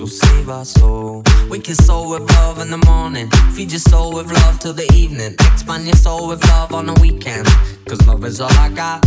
[0.00, 1.22] will save our soul.
[1.50, 3.30] We kiss soul with love in the morning.
[3.54, 5.34] Feed your soul with love till the evening.
[5.52, 7.46] Expand your soul with love on the weekend.
[7.86, 9.06] Cause love is all I got.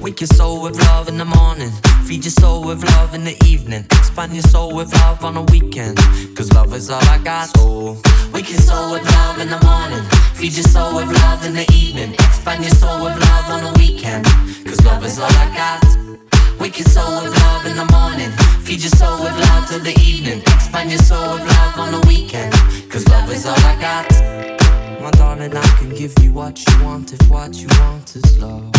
[0.00, 1.70] Wake your soul with love in the morning.
[2.06, 3.84] Feed your soul with love in the evening.
[3.90, 5.98] Expand your soul with love on the weekend.
[6.36, 7.48] Cause love is all I got.
[7.56, 7.96] So,
[8.32, 10.04] wake your soul with love in the morning.
[10.34, 12.14] Feed your soul with love in the evening.
[12.14, 14.24] Expand your soul with love on the weekend.
[14.64, 16.23] Cause love is all I got.
[16.60, 18.30] We can sow with love in the morning.
[18.64, 20.40] Feed your soul with love till the evening.
[20.40, 22.52] Expand your soul with love on the weekend.
[22.90, 24.10] Cause love is all I got.
[25.00, 28.72] My darling, I can give you what you want if what you want is love.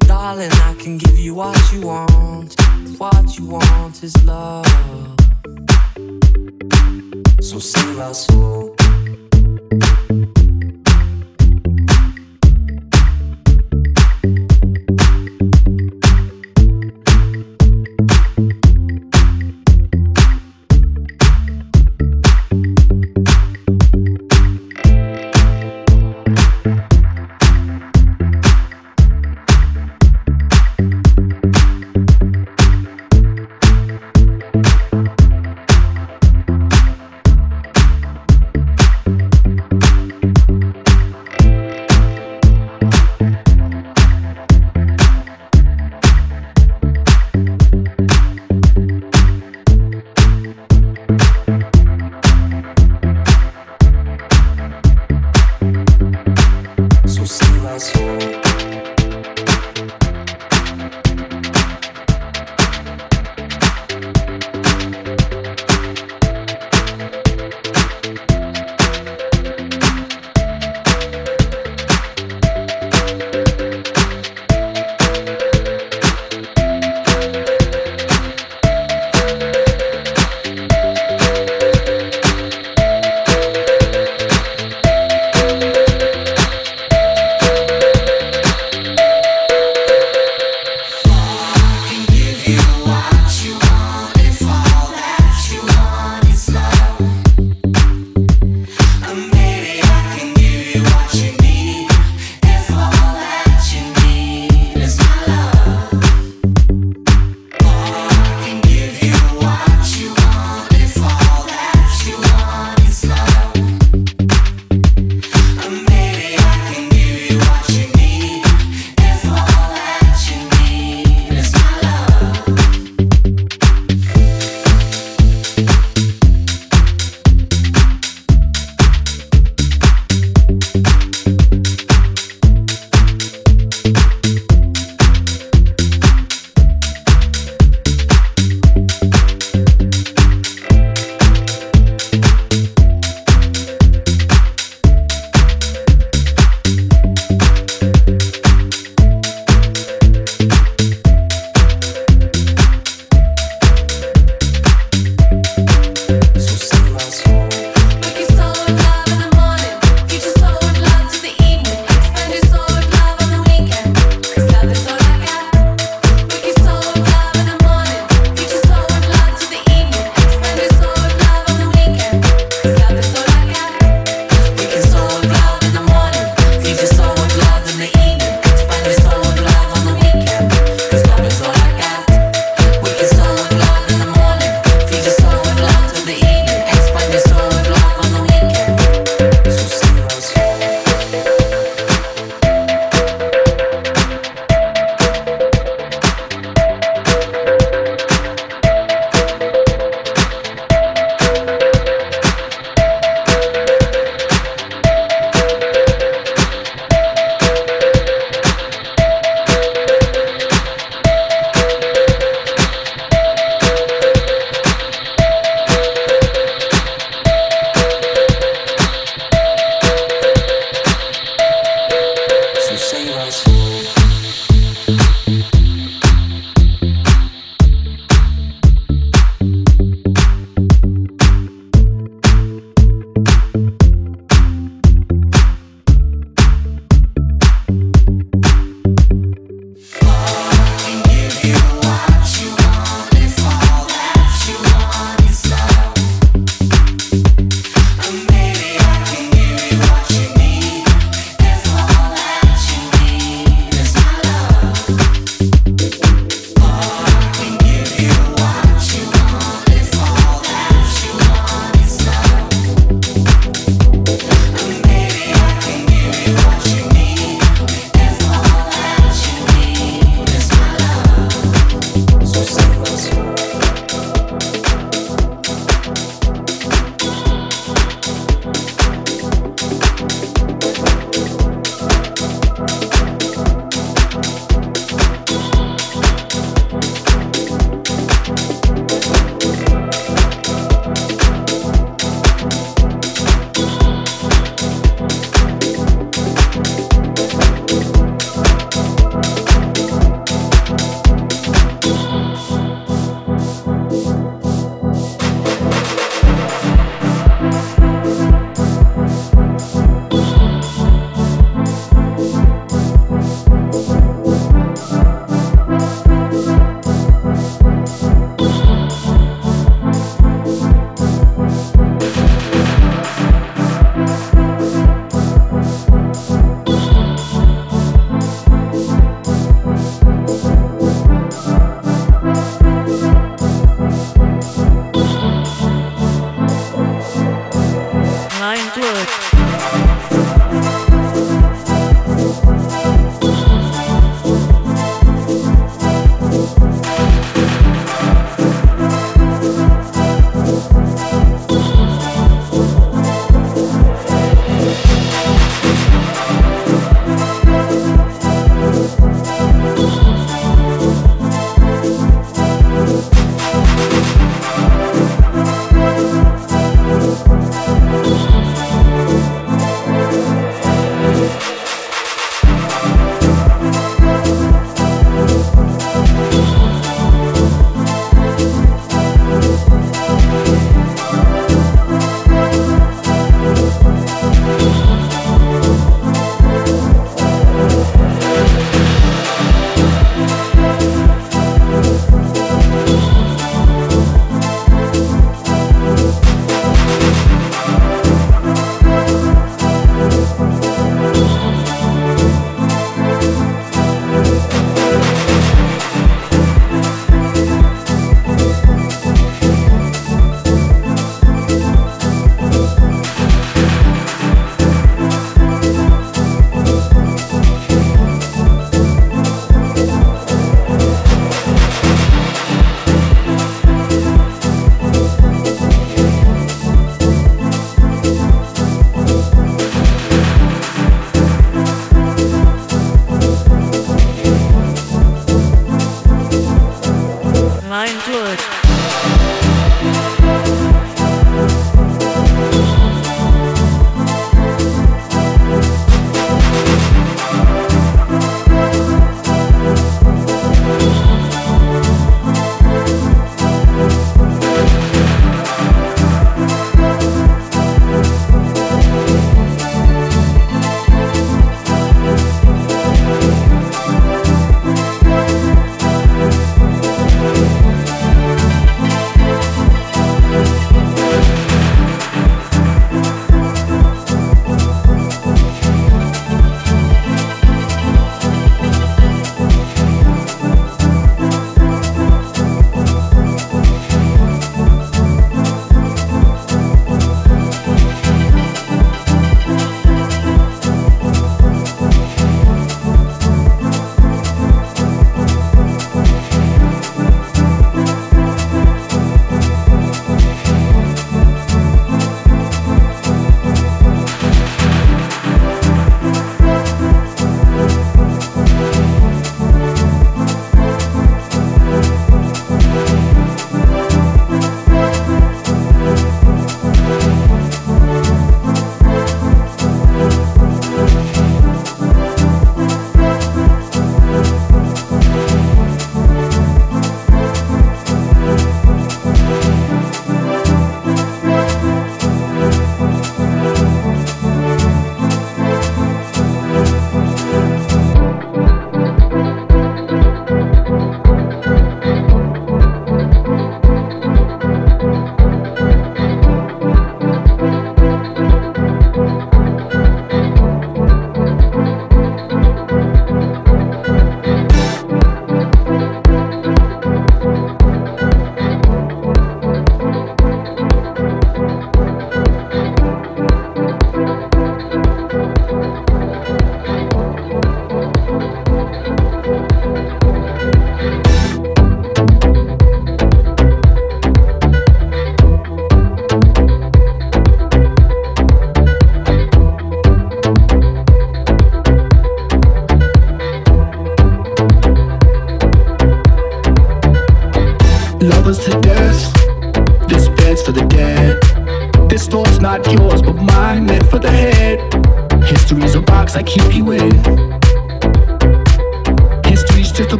[0.00, 2.54] Darling, I can give you what you want.
[2.98, 4.66] What you want is love.
[7.40, 8.76] So save our soul.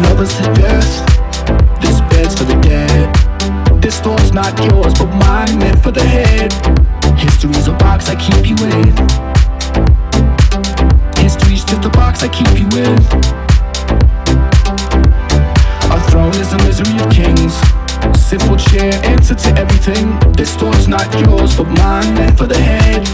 [0.00, 1.80] putting others to death.
[1.80, 3.82] This bed's for the dead.
[3.82, 6.52] This door's not yours, but mine, meant for the head.
[7.18, 8.94] History's a box I keep you in.
[11.22, 12.98] History's just a box I keep you in.
[15.90, 17.54] Our throne is the misery of kings.
[18.18, 20.18] Simple chair, answer to everything.
[20.32, 23.06] This door's not yours, but mine, meant for the head.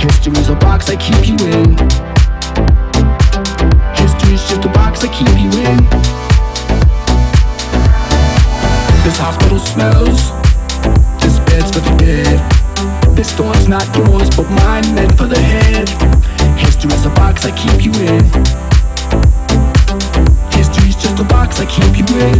[0.00, 2.15] History's a box I keep you in
[4.36, 5.78] is just a box I keep you in.
[9.02, 10.28] This hospital smells.
[11.22, 12.36] This bed's for the dead.
[13.16, 15.88] This door's not yours, but mine meant for the head.
[16.58, 18.24] History is a box I keep you in.
[20.52, 22.38] History's just a box I keep you in.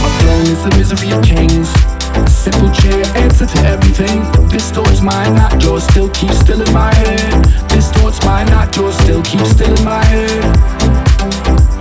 [0.00, 1.91] My throne is the misery of kings.
[2.28, 4.22] Simple chair answer to everything.
[4.48, 7.44] This my mine, not yours, still keep still in my head.
[7.68, 10.42] This my mine, not yours, still keep still in my head.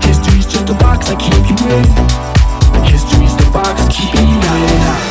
[0.03, 1.85] History's just a box I keep you in.
[2.85, 5.10] History's the box keeping you in.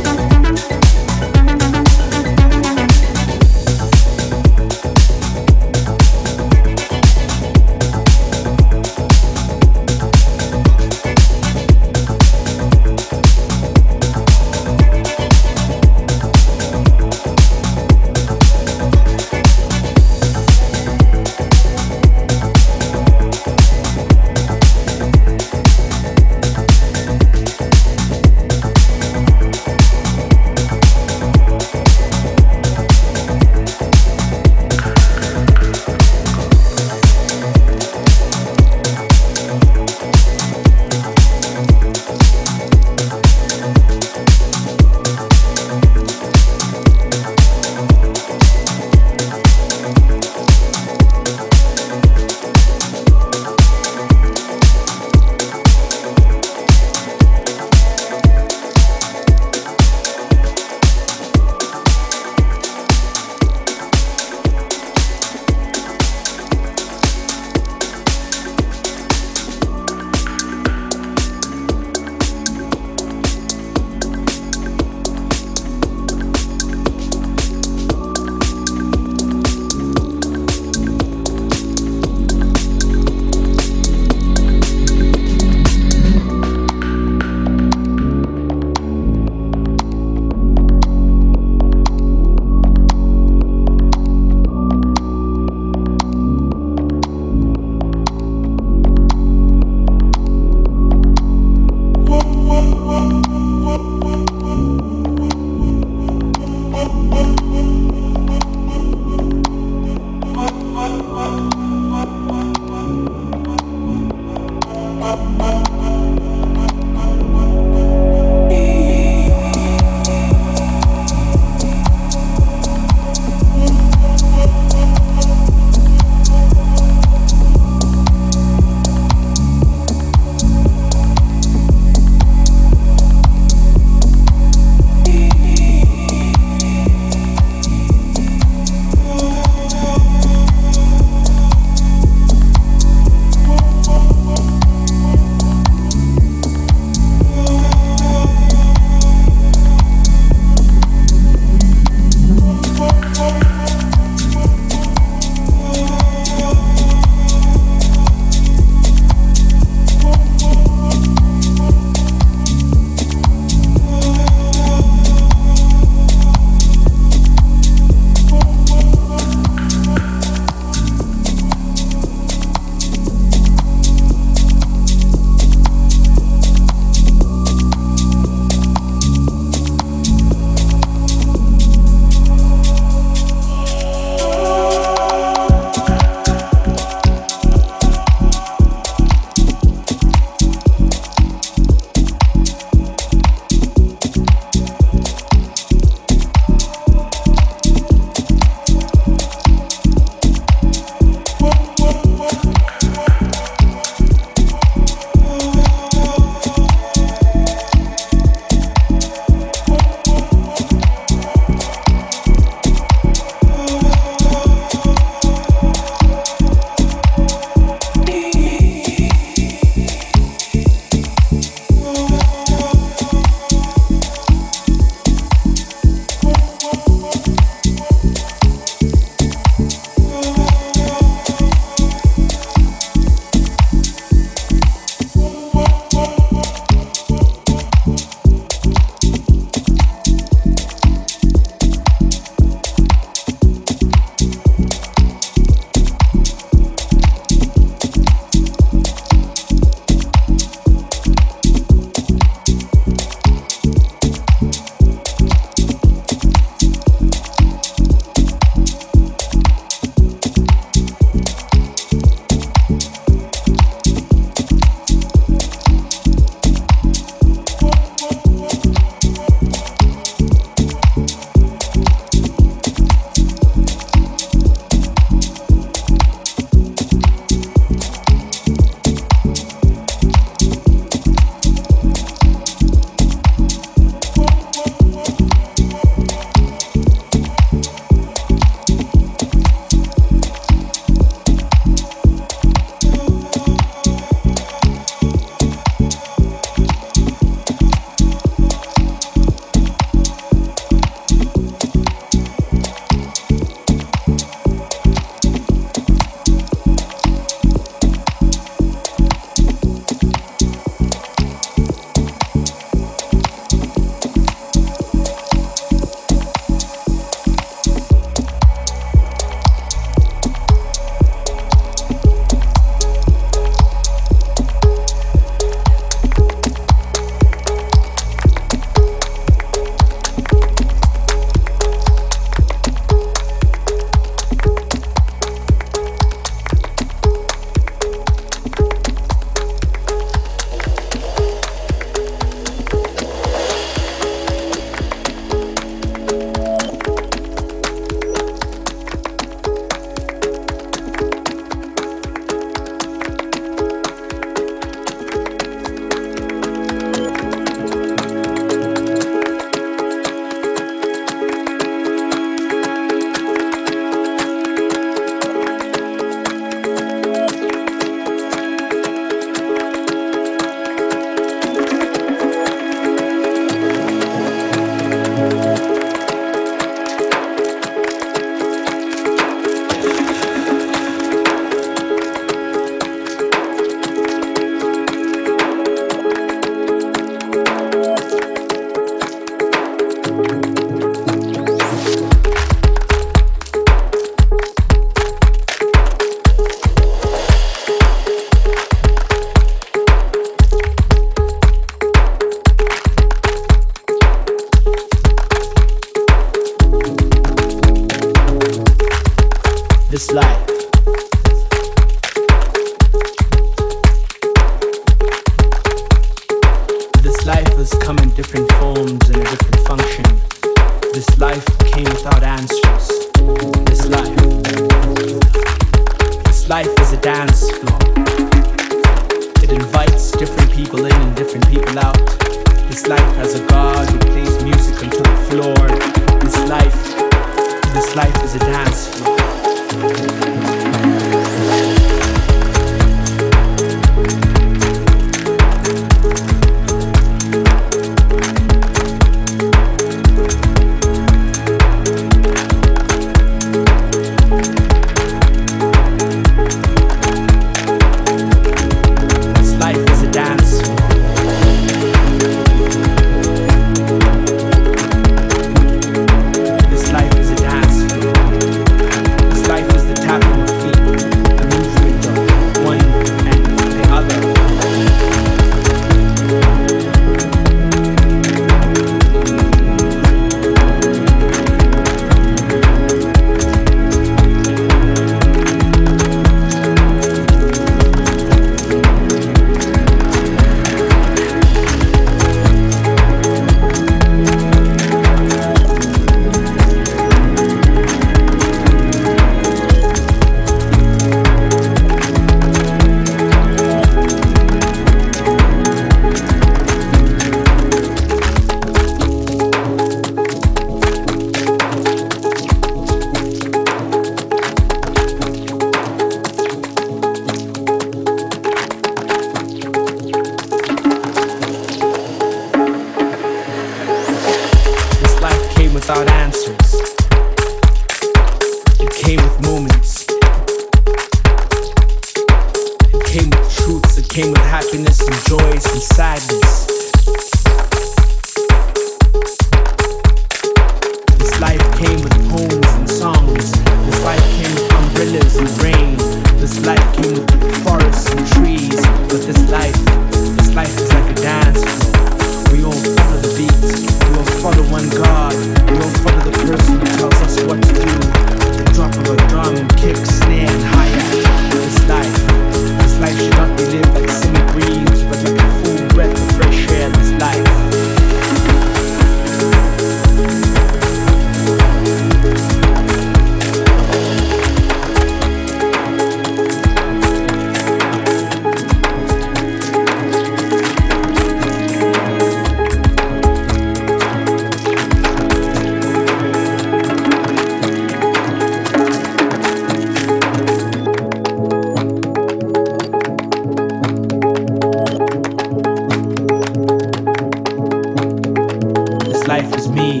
[599.28, 600.00] life is me.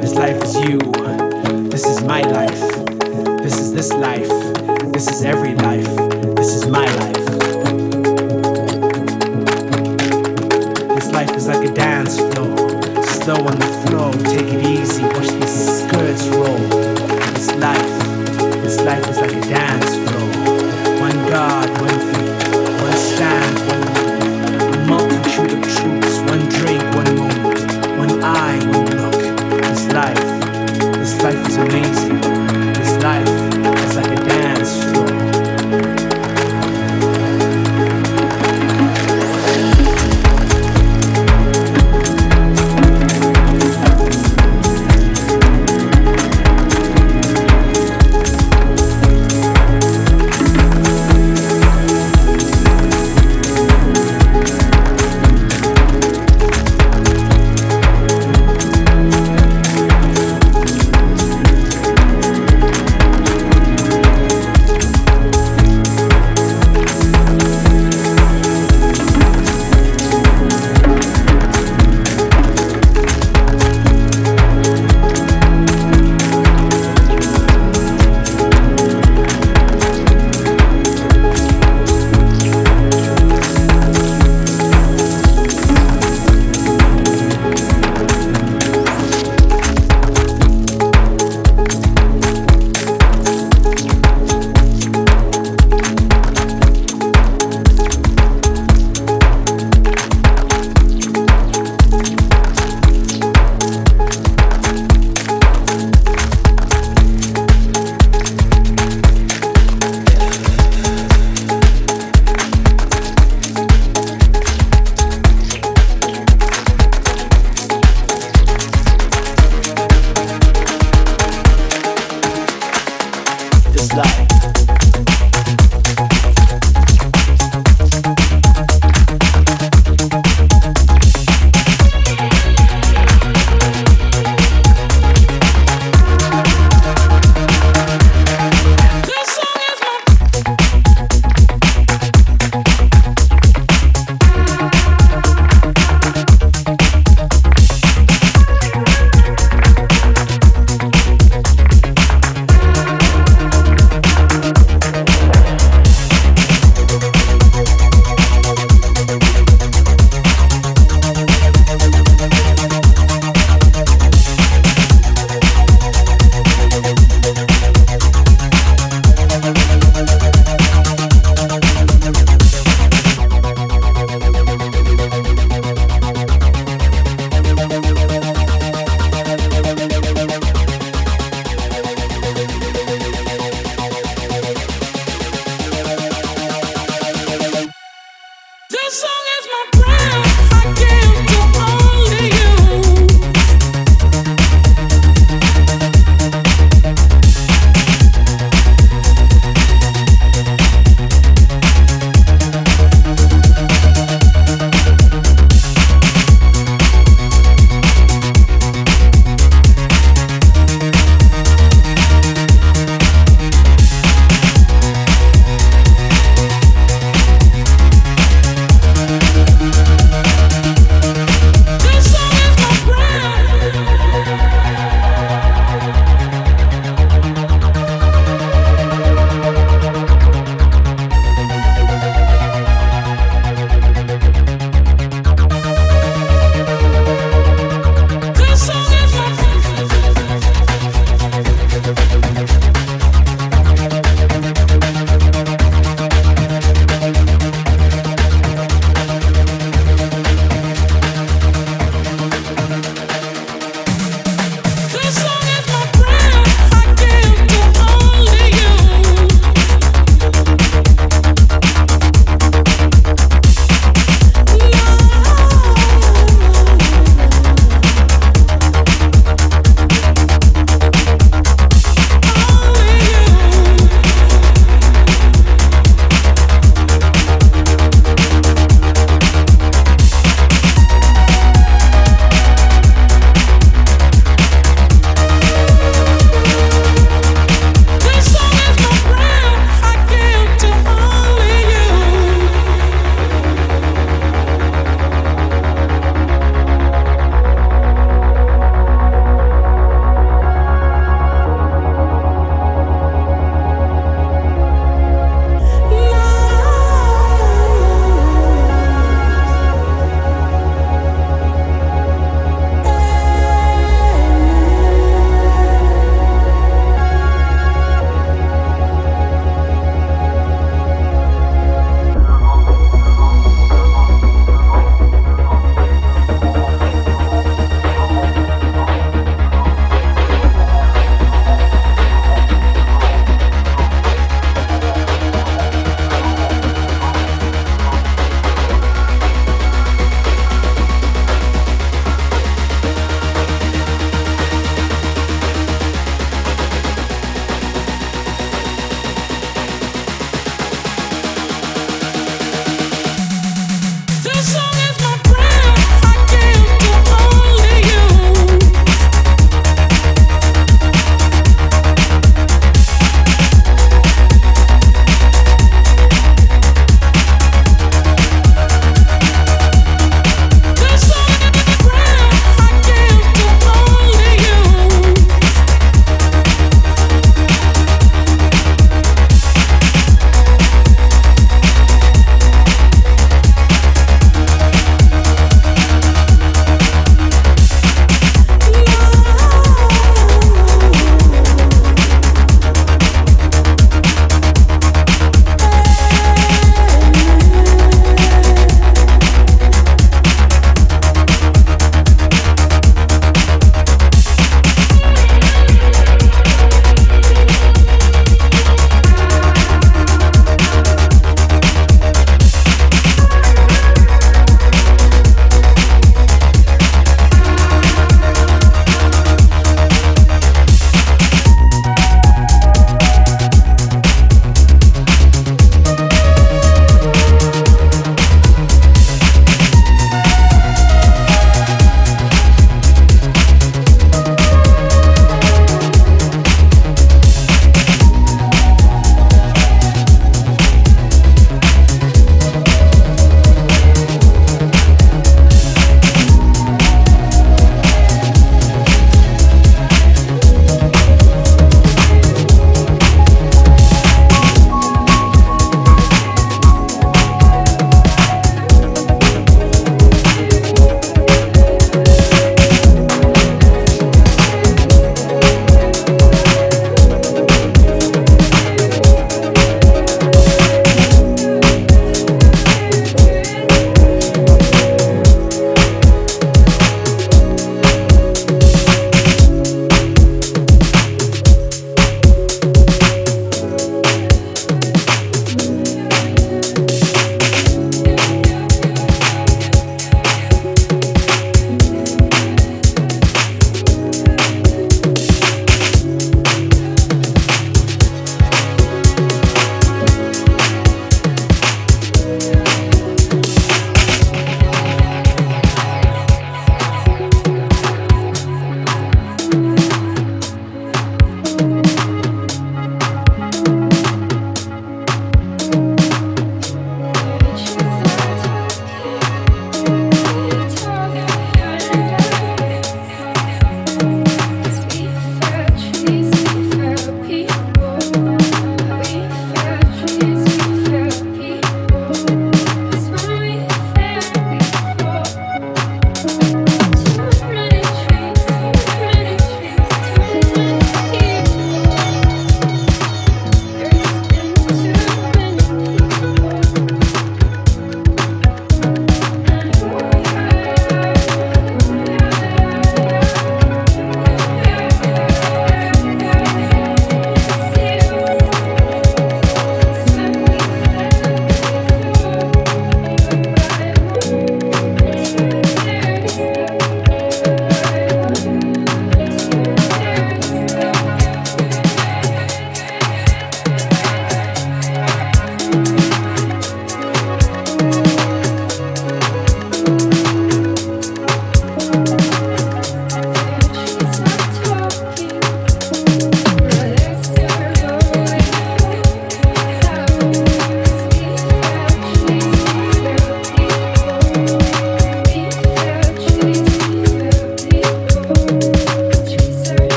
[0.00, 0.78] This life is you.
[1.68, 2.60] This is my life.
[3.42, 4.28] This is this life.
[4.92, 5.96] This is every life.
[6.36, 7.26] This is my life.
[10.94, 12.56] This life is like a dance floor,
[13.02, 13.71] slow on the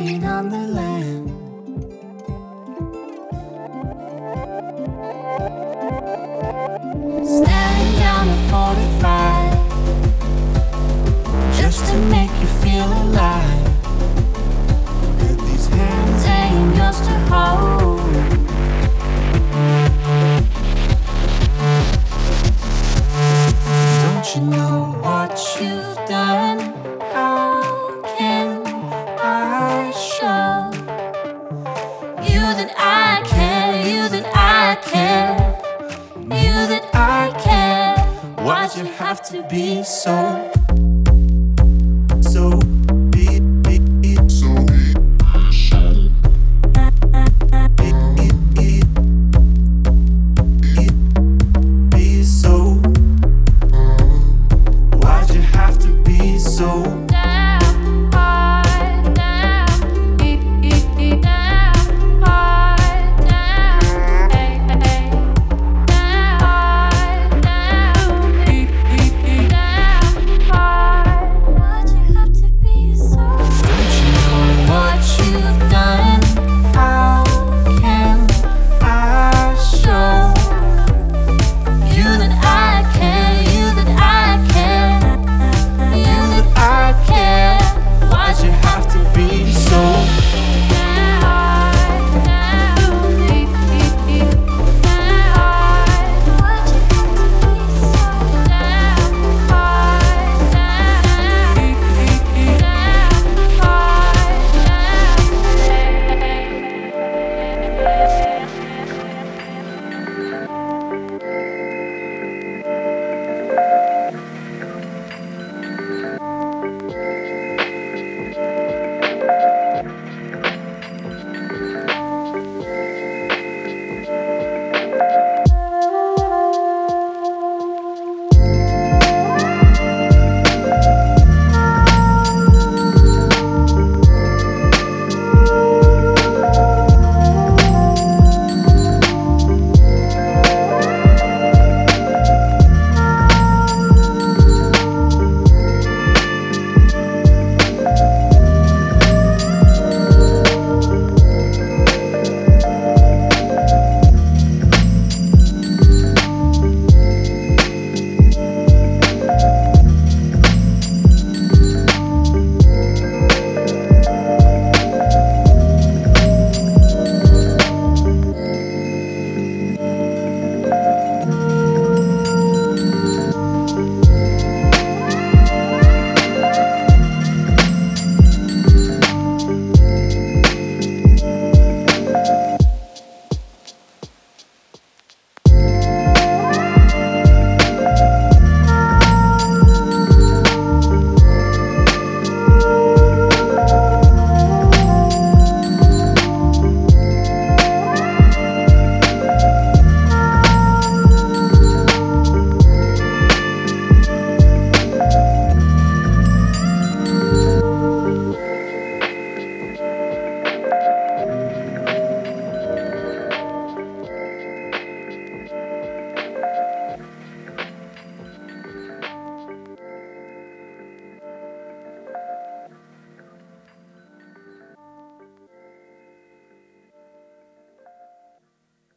[0.00, 1.28] Laying on the land.
[7.26, 9.09] Staring down a 45